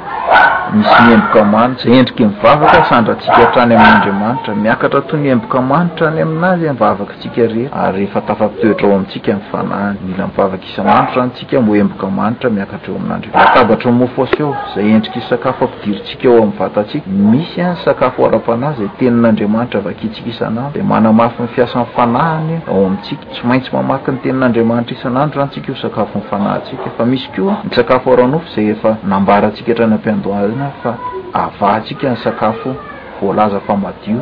misy 0.77 1.03
niemboka 1.09 1.45
manitra 1.45 1.85
zay 1.91 1.99
endriky 1.99 2.25
mivavaka 2.25 2.85
sandratsika 2.85 3.35
htrany 3.37 3.77
amin'andriamanitra 3.77 4.55
miakatra 4.55 5.01
toy 5.01 5.21
ny 5.21 5.29
emboka 5.31 5.61
manitra 5.63 6.09
any 6.09 6.21
amin'azy 6.23 6.69
mivavakantsika 6.69 7.37
rehey 7.47 7.69
ary 7.75 8.03
efa 8.05 8.21
tafam-pitoetra 8.21 8.89
ao 8.89 8.95
amintsika 8.95 9.33
nifanahany 9.33 9.97
mila 10.07 10.27
mivavaka 10.27 10.65
isan'andro 10.65 11.15
ranytsika 11.21 11.61
mo 11.61 11.77
emboka 11.77 12.07
manitra 12.07 12.51
miakatra 12.51 12.93
eo 12.93 12.97
amin'andrya 13.01 13.35
atabatra 13.35 13.93
mofoaseo 13.93 14.57
zay 14.75 14.93
endriky 14.95 15.19
y 15.19 15.23
sakafo 15.29 15.65
ampidirytsika 15.65 16.25
eo 16.29 16.37
ami'ny 16.37 16.53
vatatsika 16.59 17.07
misy 17.11 17.61
a 17.63 17.71
ny 17.71 17.77
sakafo 17.85 18.23
hara-panahy 18.25 18.75
zay 18.79 18.89
tenin'andriamanitra 18.99 19.81
vakitsika 19.81 20.29
isan'ano 20.31 20.71
de 20.75 20.83
manamafy 20.83 21.43
ny 21.43 21.49
fiasan'ny 21.49 21.87
fanahany 21.97 22.61
ao 22.71 22.87
amintsika 22.87 23.25
tsy 23.33 23.43
maintsy 23.47 23.71
mamaky 23.77 24.11
ny 24.11 24.19
tenin'andriamanitra 24.23 24.97
isan'andro 24.97 25.41
rantsika 25.41 25.73
o 25.73 25.77
sakafo 25.77 26.19
nyfanahyntsika 26.19 26.91
fa 26.99 27.05
misy 27.07 27.29
koa 27.37 27.57
ny 27.65 27.71
sakafo 27.71 28.11
oranofo 28.11 28.47
zay 28.55 28.69
efa 28.71 28.97
nambaratsika 29.05 29.73
htrany 29.73 29.95
am-piandoha 29.95 30.58
fa 30.83 30.99
avahantsika 31.33 32.11
ny 32.11 32.17
sakafo 32.17 32.75
voalaza 33.21 33.61
fa 33.67 33.77
madio 33.77 34.21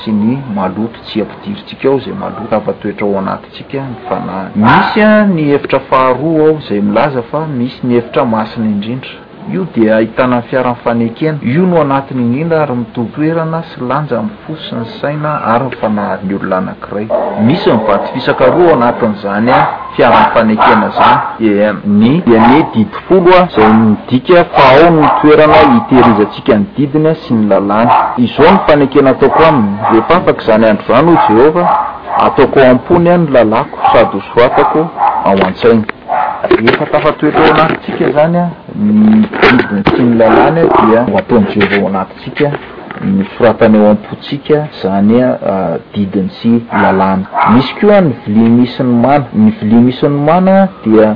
sy 0.00 0.10
ny 0.12 0.32
maloky 0.56 1.00
tsy 1.06 1.16
ampidirytsika 1.22 1.84
aho 1.88 1.98
zay 2.04 2.14
maloky 2.14 2.48
tafa 2.50 2.72
toetra 2.80 3.06
ao 3.06 3.18
anatytsika 3.18 3.78
nyfanah 3.92 4.40
m 4.56 4.64
isy 4.80 5.00
a 5.02 5.26
ny 5.26 5.52
efitra 5.54 5.80
faharoa 5.88 6.48
aho 6.50 6.58
zay 6.68 6.80
milaza 6.80 7.22
fa 7.22 7.40
misy 7.46 7.86
ni 7.86 7.94
efitra 7.96 8.24
masiny 8.24 8.66
indrindra 8.72 9.27
io 9.52 9.66
dia 9.74 9.98
hitanany 10.00 10.42
fiarany 10.50 10.76
fanekena 10.84 11.38
io 11.42 11.64
no 11.66 11.80
anatiny 11.80 12.22
gnina 12.30 12.62
ary 12.62 12.74
mitoytoerana 12.82 13.60
sy 13.70 13.78
lanja 13.88 14.18
am'ny 14.20 14.34
fo 14.44 14.56
sy 14.64 14.74
ny 14.76 14.84
saina 15.00 15.32
ary 15.54 15.66
nyfanaharynyolona 15.72 16.56
anakiray 16.56 17.04
misy 17.46 17.70
nivaty 17.72 18.08
fisakaroa 18.14 18.68
ao 18.68 18.74
anatin'zany 18.76 19.50
a 19.52 19.62
fiaran'ny 19.96 20.30
fanekena 20.34 20.88
za 20.98 21.10
d 21.38 21.46
ny 22.00 22.22
ny 22.26 22.58
didi 22.74 22.84
folo 23.08 23.30
a 23.40 23.44
zay 23.54 23.72
midika 23.84 24.44
fa 24.52 24.62
ao 24.84 24.90
notoerana 24.98 25.58
itehirizantsika 25.76 26.52
ny 26.58 26.64
didinya 26.76 27.14
sy 27.22 27.34
ny 27.34 27.42
lalany 27.50 27.88
izao 28.24 28.50
ny 28.52 28.58
fanekena 28.68 29.10
ataoko 29.14 29.40
aminy 29.48 29.72
rehefa 29.92 30.14
afaka 30.16 30.42
zany 30.46 30.64
andro 30.70 30.94
ranoo 30.94 31.16
jehovah 31.28 31.70
ataoko 32.26 32.60
ampony 32.70 33.08
a 33.10 33.16
ny 33.18 33.26
lalako 33.34 33.78
sady 33.92 34.20
hooatako 34.34 34.80
ao 35.24 35.34
a-taia 35.48 35.97
rehefa 36.42 36.86
tafatoetra 36.86 37.40
ao 37.44 37.54
anatytsika 37.54 38.12
zany 38.12 38.36
a 38.38 38.48
n 38.74 39.26
idiny 39.52 39.82
tsy 39.82 40.02
milalanya 40.02 40.62
dia 40.86 41.02
ho 41.02 41.18
ataonjeo 41.18 41.62
avaoo 41.66 41.88
anatytsika 41.88 42.52
nyfratny 43.04 43.78
ao 43.78 43.88
ampotkzanydidin 43.90 46.28
syllnisy 46.28 47.86
nvli 48.32 48.48
misinymana 48.50 49.22
ni 49.32 49.54
misin'nymana 49.80 50.68
dia 50.86 51.06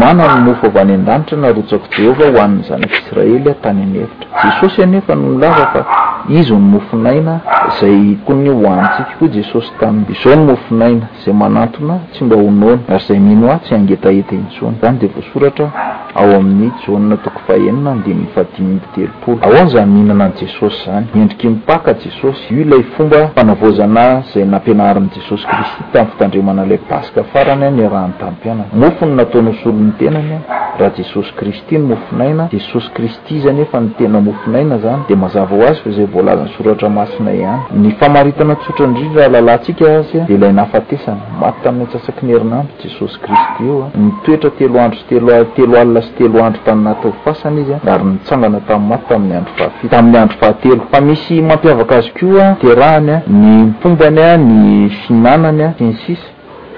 manano 0.00 0.40
mofoavny 0.44 0.92
andanitra 0.94 1.36
narotskjehova 1.38 2.26
hoann'ny 2.36 2.60
zanak'israelytany 2.68 3.82
aeitra 3.82 4.26
jesosy 4.46 4.76
anefnmilavafaiz 4.82 6.48
ny 6.50 6.54
mofiainazay 6.72 8.02
tkony 8.22 8.42
hoanyikakoa 8.50 9.28
jesosytamy 9.32 10.02
izao 10.08 10.36
ny 10.36 10.42
mofinaina 10.46 11.06
zay 11.24 11.32
manatona 11.34 11.94
tsy 12.12 12.20
mba 12.24 12.36
onany 12.36 12.78
aryzay 12.88 13.18
minoa 13.20 13.56
tsy 13.58 13.74
angetaeta 13.74 14.34
iso 14.50 14.70
ndevsao 14.72 15.72
amin'ytoko 16.16 17.40
ahe 17.48 17.72
dmiateoaonzany 18.06 19.98
ihinananjesosy 19.98 20.84
zany 20.84 21.23
indriky 21.24 21.48
mipaka 21.48 21.94
jesosy 21.94 22.54
io 22.54 22.60
ilay 22.60 22.82
fomba 22.96 23.24
mfanavozana 23.24 24.22
zay 24.34 24.44
nampianariny 24.44 25.08
jesosy 25.14 25.46
kristy 25.46 25.84
tamin'ny 25.92 26.10
fitandremana 26.10 26.64
ilay 26.64 26.78
basika 26.90 27.24
farany 27.24 27.64
a 27.66 27.70
ny 27.70 27.88
rahany 27.88 28.12
tapianany 28.18 28.68
mofony 28.72 29.14
nataonosy 29.16 29.68
olo 29.68 29.78
'ny 29.78 29.92
tenanya 29.98 30.38
raha 30.78 30.92
jesosy 30.96 31.32
kristy 31.34 31.78
ny 31.78 31.86
mofinaina 31.86 32.48
jesosy 32.52 32.90
kristy 32.94 33.34
izany 33.36 33.60
efa 33.62 33.80
ny 33.80 33.88
tena 33.98 34.20
mofinaina 34.20 34.78
zany 34.78 35.00
di 35.08 35.16
mazava 35.16 35.56
ho 35.56 35.62
azy 35.62 35.80
fa 35.84 35.90
zay 35.90 36.04
volazan'ny 36.06 36.50
soratra 36.58 36.88
masina 36.88 37.32
ihany 37.34 37.60
ny 37.82 37.90
famaritana 38.00 38.54
tsotra 38.56 38.86
nydrinry 38.86 39.16
raha 39.16 39.28
lalahyntsika 39.28 39.96
azya 39.96 40.24
di 40.24 40.34
ilay 40.34 40.52
nafatesana 40.52 41.22
maty 41.40 41.60
taminy 41.62 41.82
antsasakinherina 41.84 42.56
my 42.56 42.64
jesosy 42.82 43.18
kristy 43.24 43.62
ioa 43.68 43.88
nitoetra 43.98 44.50
telo 44.50 44.78
andro 44.84 45.00
elotelo 45.16 45.78
alina 45.80 46.02
sy 46.02 46.12
telo 46.18 46.44
andro 46.44 46.60
tanynatao 46.64 47.12
fasany 47.24 47.60
izy 47.60 47.72
a 47.74 47.92
ary 47.92 48.04
nitsangana 48.04 48.60
tamin'ny 48.60 48.92
maty 48.92 48.98
tamin'ny 49.16 49.36
andro 49.36 49.68
aatamin'ny 49.88 50.18
andro 50.18 50.38
ahateo 50.42 51.13
misy 51.14 51.40
mampiavaka 51.40 51.94
azy 51.96 52.10
ko 52.18 52.26
a 52.40 52.56
terahany 52.60 53.10
a 53.10 53.18
ny 53.28 53.72
pombany 53.82 54.18
a 54.20 54.36
ny 54.36 54.88
fihinanany 54.90 55.62
a 55.64 55.72
finsis 55.78 56.18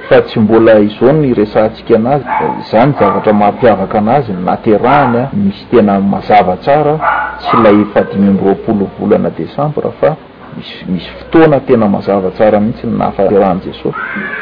fa 0.09 0.17
tsy 0.23 0.41
mbola 0.41 0.75
izau 0.87 1.13
ny 1.13 1.35
resantsika 1.41 1.93
anazy 2.01 2.25
zany 2.71 2.91
zavatra 3.01 3.33
mampiavaka 3.41 3.97
anazy 4.03 4.33
na 4.47 4.55
terahany 4.65 5.17
a 5.17 5.25
misy 5.43 5.65
tena 5.71 6.01
mazava 6.01 6.55
tsara 6.63 6.95
tsy 7.41 7.51
ilay 7.57 7.79
faadimemy 7.95 8.39
roapolovolana 8.45 9.31
decembre 9.39 9.89
fa 10.01 10.11
ms 10.59 10.89
misy 10.89 11.11
fotoana 11.19 11.61
tena 11.61 11.89
mazava 11.89 12.31
tsara 12.31 12.61
mihitsy 12.61 12.87
n 12.87 12.97
nahafaerahani 12.99 13.61
jesosy 13.65 13.95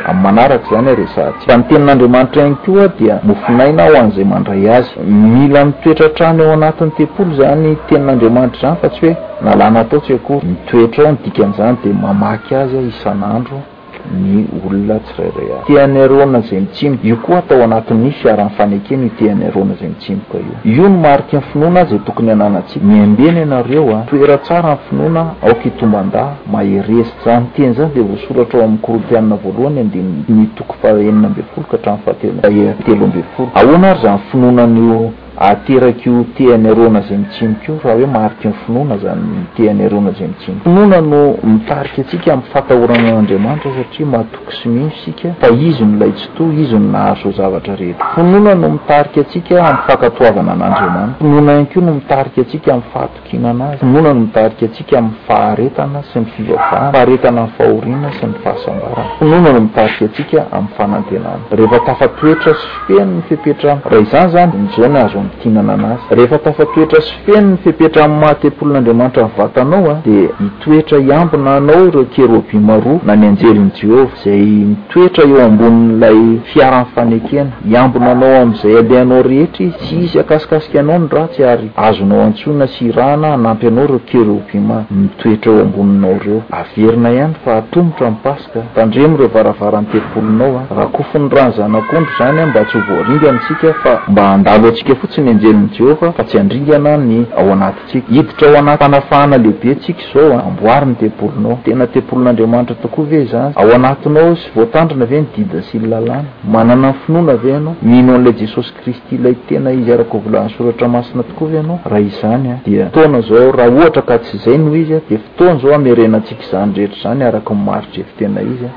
amin'y 0.06 0.22
manaraka 0.22 0.66
zany 0.70 0.88
a 0.88 0.90
e 0.90 0.94
rehsatsy 0.96 1.46
mfa 1.46 1.56
ny 1.56 1.64
tenin'andriamanitra 1.68 2.42
any 2.42 2.54
ko 2.62 2.80
a 2.84 2.88
dia 2.98 3.20
mofinaina 3.26 3.82
aho 3.82 3.96
an'izay 3.98 4.24
mandray 4.24 4.70
azy 4.70 4.90
mila 5.06 5.64
nitoetra 5.64 6.08
trany 6.14 6.40
ao 6.42 6.52
anatin'ny 6.52 6.92
tepolo 6.96 7.34
zany 7.34 7.76
tenin'andriamanitra 7.90 8.60
zany 8.60 8.76
fa 8.80 8.88
tsy 8.88 9.00
hoe 9.00 9.12
nalanataotsy 9.42 10.12
ako 10.14 10.34
nitoetra 10.42 11.02
aho 11.04 11.12
nodikan'izany 11.12 11.76
di 11.82 11.90
mamaky 12.02 12.54
azy 12.54 12.76
a 12.78 12.80
isan'andro 12.80 13.73
ny 14.14 14.46
olona 14.64 14.98
tsirairay 15.00 15.50
azy 15.52 15.64
teany 15.72 15.96
arona 16.00 16.40
zay 16.42 16.60
mitsimboka 16.60 17.06
io 17.08 17.16
koa 17.16 17.38
atao 17.38 17.62
anatin'ny 17.64 18.10
fiaran'ny 18.20 18.50
fanekeny 18.56 19.02
io 19.04 19.10
teanyareona 19.18 19.74
zay 19.80 19.88
mitsimboka 19.88 20.38
io 20.38 20.74
io 20.74 20.88
no 20.88 20.98
mariky 21.00 21.36
ny 21.36 21.42
finoana 21.52 21.80
azy 21.80 21.98
tokony 22.06 22.30
ananatsika 22.30 22.84
miambeny 22.86 23.38
ianareo 23.40 23.88
a 23.96 24.04
toera 24.10 24.36
tsara 24.38 24.72
ny 24.74 24.78
finoana 24.88 25.22
aoka 25.46 25.62
hitomba 25.62 26.02
ndah 26.02 26.28
maherezy 26.52 27.10
za 27.24 27.40
nyteny 27.40 27.72
zany 27.76 27.90
de 27.94 28.00
voasoratra 28.00 28.58
o 28.58 28.62
amin'ny 28.64 28.78
koropianina 28.82 29.36
voalohany 29.36 29.78
ande 29.80 29.98
ni 30.28 30.46
tokoy 30.56 30.76
faenina 30.82 31.26
ambe 31.28 31.42
folo 31.54 31.66
ka 31.70 31.76
hatrany 31.76 31.98
fahateltelo 32.04 33.04
ambefolo 33.04 33.48
ahoana 33.54 33.90
ary 33.90 34.00
zany 34.02 34.18
finonan'io 34.30 35.10
aterakyo 35.38 36.24
teany 36.36 36.68
arona 36.70 37.00
zay 37.02 37.16
mitsinoko 37.16 37.78
fah 37.82 37.94
hoe 37.94 38.06
mariky 38.06 38.48
ny 38.48 38.54
finoana 38.66 38.96
zany 38.98 39.46
teany 39.56 39.84
arona 39.84 40.10
zay 40.12 40.26
mitsiniko 40.28 40.62
finona 40.64 41.00
no 41.00 41.34
mitarika 41.42 42.00
atsika 42.02 42.32
ami'ny 42.32 42.44
fatahorana 42.52 43.08
an'andriamanitra 43.10 43.70
satria 43.72 44.06
mahatoky 44.06 44.52
sy 44.62 44.68
miny 44.68 44.90
sika 45.04 45.28
fa 45.40 45.50
izy 45.50 45.84
ny 45.84 45.98
lay 45.98 46.12
tsy 46.12 46.28
toa 46.36 46.52
izy 46.52 46.76
ny 46.78 46.88
naharo 46.90 47.20
zo 47.20 47.30
zavatra 47.32 47.74
rehetry 47.74 48.04
finoana 48.14 48.54
no 48.54 48.68
mitarika 48.68 49.20
atsika 49.20 49.54
ami'y 49.58 49.78
fankatoavana 49.86 50.52
an'andriamanitra 50.52 51.18
finonanko 51.20 51.80
no 51.80 51.92
mitarika 51.94 52.40
atsika 52.40 52.70
ami'y 52.72 52.84
fahatokinana 52.92 53.64
azy 53.68 53.78
finona 53.78 54.08
no 54.14 54.20
mitarika 54.20 54.66
atsika 54.66 54.98
amin'ny 54.98 55.16
faharetana 55.26 56.02
sy 56.12 56.18
ny 56.20 56.26
fivavahna 56.36 56.92
faharetana 56.92 57.42
ny 57.44 57.48
fahoriana 57.58 58.08
sy 58.18 58.26
ny 58.26 58.34
fahasambarana 58.42 59.04
finona 59.18 59.52
no 59.52 59.60
mitarika 59.60 60.04
atsika 60.04 60.40
amin'ny 60.52 60.70
fanantenana 60.76 61.36
rehefa 61.50 61.78
tafa 61.86 62.08
toetra 62.20 62.52
syfeny 62.60 63.12
ny 63.16 63.22
fepetra 63.28 63.78
raha 63.84 64.02
izany 64.02 64.28
zany 64.28 64.52
nijony 64.56 64.98
azo 64.98 65.23
mitianana 65.24 65.72
anazy 65.74 66.02
rehefa 66.10 66.38
tafa 66.38 66.66
toetra 66.66 67.00
sy 67.00 67.14
feno 67.24 67.48
ny 67.50 67.56
fipetra 67.64 68.04
amin'ny 68.04 68.20
mahatempolin'andriamanitra 68.24 69.22
ny 69.24 69.32
vatanao 69.38 69.90
a 69.90 69.94
dia 70.06 70.28
hitoetra 70.40 70.98
hiambina 71.00 71.56
anao 71.56 71.90
reo 71.94 72.04
kerobima 72.14 72.76
roa 72.84 73.00
na 73.06 73.16
ny 73.16 73.26
anjeliny 73.28 73.70
jehova 73.80 74.08
izay 74.18 74.46
mitoetra 74.70 75.24
eo 75.28 75.42
amboninailay 75.46 76.22
fiaran'ny 76.52 76.90
fanekena 76.94 77.50
hiambina 77.68 78.10
anao 78.12 78.36
amin'izay 78.42 78.76
aleanao 78.78 79.22
rehetra 79.22 79.64
izy 79.66 79.84
sy 79.86 80.04
isy 80.04 80.20
akasikasika 80.20 80.80
anao 80.80 80.98
ny 80.98 81.08
ratsy 81.16 81.42
ary 81.52 81.70
azonao 81.76 82.20
antsoina 82.28 82.66
sy 82.66 82.86
irahana 82.88 83.28
hanampy 83.34 83.66
anao 83.66 83.86
reo 83.86 83.98
kerobima 84.10 84.84
mitoetra 84.90 85.52
eo 85.52 85.62
amboninao 85.62 86.16
reo 86.26 86.42
averina 86.60 87.12
ihany 87.12 87.34
fa 87.44 87.56
atrombotra 87.56 88.10
nipaska 88.10 88.60
tandremo 88.74 89.16
ireo 89.16 89.28
varavaranytepolonao 89.34 90.62
a 90.70 90.74
raha 90.74 90.86
kofo 90.86 91.18
ny 91.18 91.28
rany 91.36 91.52
zanak'ondry 91.56 92.12
izany 92.16 92.40
a 92.42 92.46
mba 92.46 92.64
tsy 92.64 92.78
hovoarinby 92.86 93.28
antsika 93.28 93.74
fa 93.82 94.00
mba 94.08 94.22
handalo 94.28 94.66
antsikafotsy 94.68 95.13
sy 95.14 95.20
ny 95.22 95.30
anjelin'ni 95.30 95.68
jehofa 95.76 96.10
fa 96.12 96.24
tsy 96.26 96.38
andringana 96.40 96.96
ny 96.98 97.24
ao 97.38 97.52
anatytsika 97.54 98.12
hiditra 98.14 98.48
ao 98.50 98.56
anaty 98.58 98.78
panafahana 98.80 99.36
lehibe 99.38 99.74
ntsika 99.74 100.02
zao 100.14 100.38
a 100.38 100.42
amboari 100.48 100.86
ny 100.86 100.94
tempolinao 100.94 101.58
tena 101.64 101.86
tempolin'andriamanitra 101.86 102.76
tokoa 102.82 103.04
ve 103.10 103.24
zay 103.24 103.52
ao 103.56 103.74
anatinao 103.74 104.36
sy 104.36 104.50
voatandrina 104.54 105.04
ve 105.06 105.20
nydidyna 105.22 105.62
siny 105.62 105.86
lalàna 105.86 106.30
manana 106.52 106.88
ny 106.90 106.94
finoana 107.06 107.32
ave 107.32 107.48
ianao 107.50 107.76
minao 107.82 108.14
an'ilay 108.16 108.32
jesosy 108.40 108.72
kristy 108.82 109.14
ilay 109.14 109.34
tena 109.48 109.72
izy 109.72 109.92
arako 109.92 110.16
o 110.18 110.20
volanysoratra 110.20 110.88
masina 110.88 111.22
tokoa 111.22 111.48
ve 111.48 111.58
anao 111.58 111.80
raha 111.84 112.00
izany 112.00 112.50
a 112.50 112.56
dia 112.66 112.84
toana 112.86 113.20
zao 113.20 113.52
raha 113.52 113.70
ohatra 113.70 114.02
ka 114.02 114.18
tsy 114.18 114.36
izay 114.36 114.58
noho 114.58 114.76
izya 114.76 115.00
de 115.10 115.18
fotoana 115.18 115.58
zao 115.62 115.74
amerenantsika 115.74 116.42
izany 116.46 116.72
rehetra 116.76 116.98
izany 116.98 117.24
araka 117.24 117.54
nimaritra 117.54 118.00
evitena 118.02 118.40
izya 118.42 118.70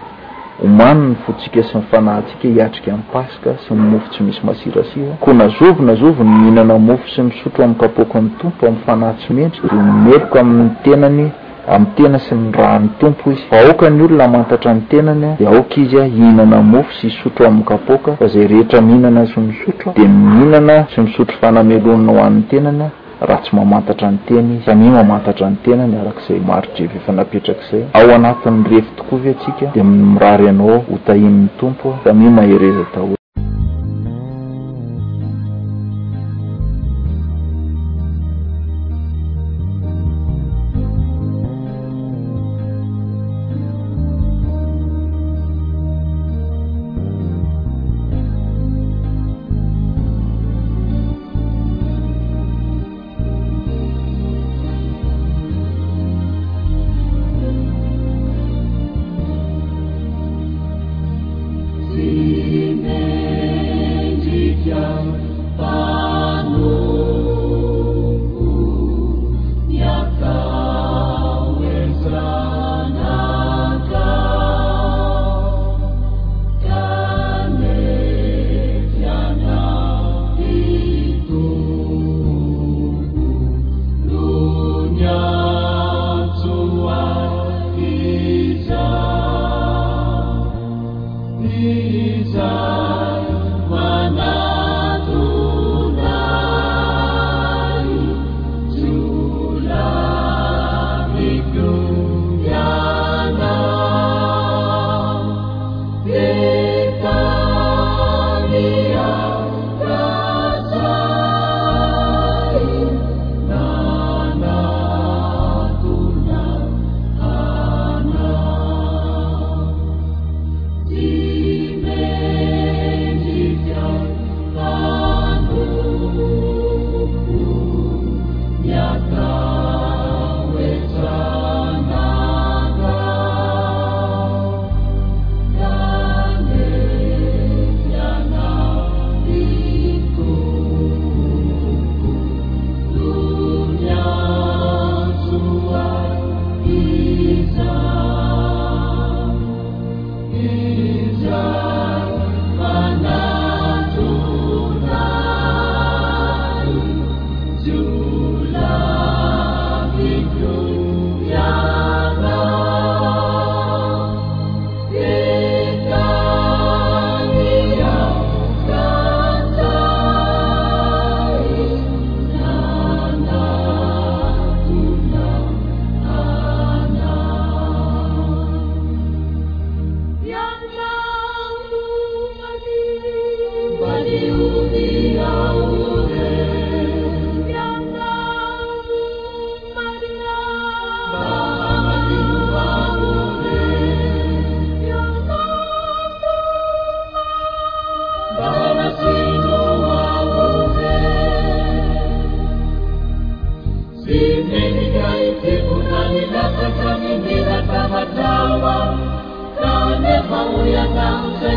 homani 0.61 1.09
ny 1.11 1.15
fotsika 1.25 1.63
sy 1.63 1.77
ny 1.77 1.83
fanahyntsika 1.91 2.47
hiatrika 2.49 2.89
amiy 2.93 3.05
paska 3.13 3.53
sy 3.65 3.73
ny 3.77 3.81
mofo 3.91 4.07
tsy 4.11 4.23
misy 4.25 4.39
masirasira 4.43 5.17
ko 5.21 5.33
na 5.33 5.47
zovy 5.53 5.83
na 5.85 5.95
zovyny 5.95 6.29
mihihinana 6.29 6.77
mofo 6.79 7.05
sy 7.15 7.21
misotro 7.21 7.63
amykapoka 7.65 8.19
ny 8.21 8.29
tompo 8.39 8.65
amin'y 8.65 8.83
fanahy 8.85 9.15
tsymentry 9.21 9.67
de 9.69 9.75
omeloka 9.77 10.39
ami'ny 10.39 10.69
tenany 10.83 11.29
ami'y 11.69 11.93
tena 11.95 12.17
sy 12.19 12.35
ny 12.35 12.51
rahany 12.57 12.89
tompo 12.99 13.31
izy 13.31 13.43
fa 13.51 13.57
oka 13.71 13.89
ny 13.89 14.03
olona 14.03 14.27
mantatra 14.27 14.73
ny 14.73 14.81
tenany 14.89 15.27
a 15.31 15.35
de 15.39 15.45
aoka 15.47 15.75
izy 15.79 15.97
a 16.01 16.05
hihnana 16.05 16.61
mofo 16.73 16.91
sy 16.99 17.07
isotro 17.07 17.45
amiy 17.47 17.65
kapoka 17.65 18.15
fa 18.17 18.27
zay 18.27 18.47
rehetra 18.47 18.81
mihinana 18.81 19.25
sy 19.25 19.39
misotro 19.39 19.91
di 19.95 20.07
mihinana 20.07 20.87
sy 20.93 21.01
misotro 21.01 21.37
fanamelonana 21.41 22.11
ho 22.11 22.23
an'ny 22.25 22.43
tenanya 22.49 22.89
raha 23.25 23.41
tsy 23.41 23.55
mamantatra 23.55 24.11
ny 24.13 24.17
teny 24.29 24.49
samia 24.65 24.91
mamantatra 25.01 25.49
ny 25.49 25.57
tena 25.65 25.83
nyarak'izay 25.89 26.37
marodrevy 26.45 26.95
efa 27.01 27.11
napetrakyzay 27.17 27.81
ao 27.97 28.09
anatin'ny 28.17 28.63
refy 28.69 28.91
tokoa 28.97 29.19
vy 29.23 29.29
atsika 29.33 29.65
di 29.73 29.81
miraharenao 29.81 30.75
hotahinnny 30.89 31.47
tompoa 31.59 31.97
samia 32.05 32.29
mahereza 32.37 32.85
taoy 32.93 33.15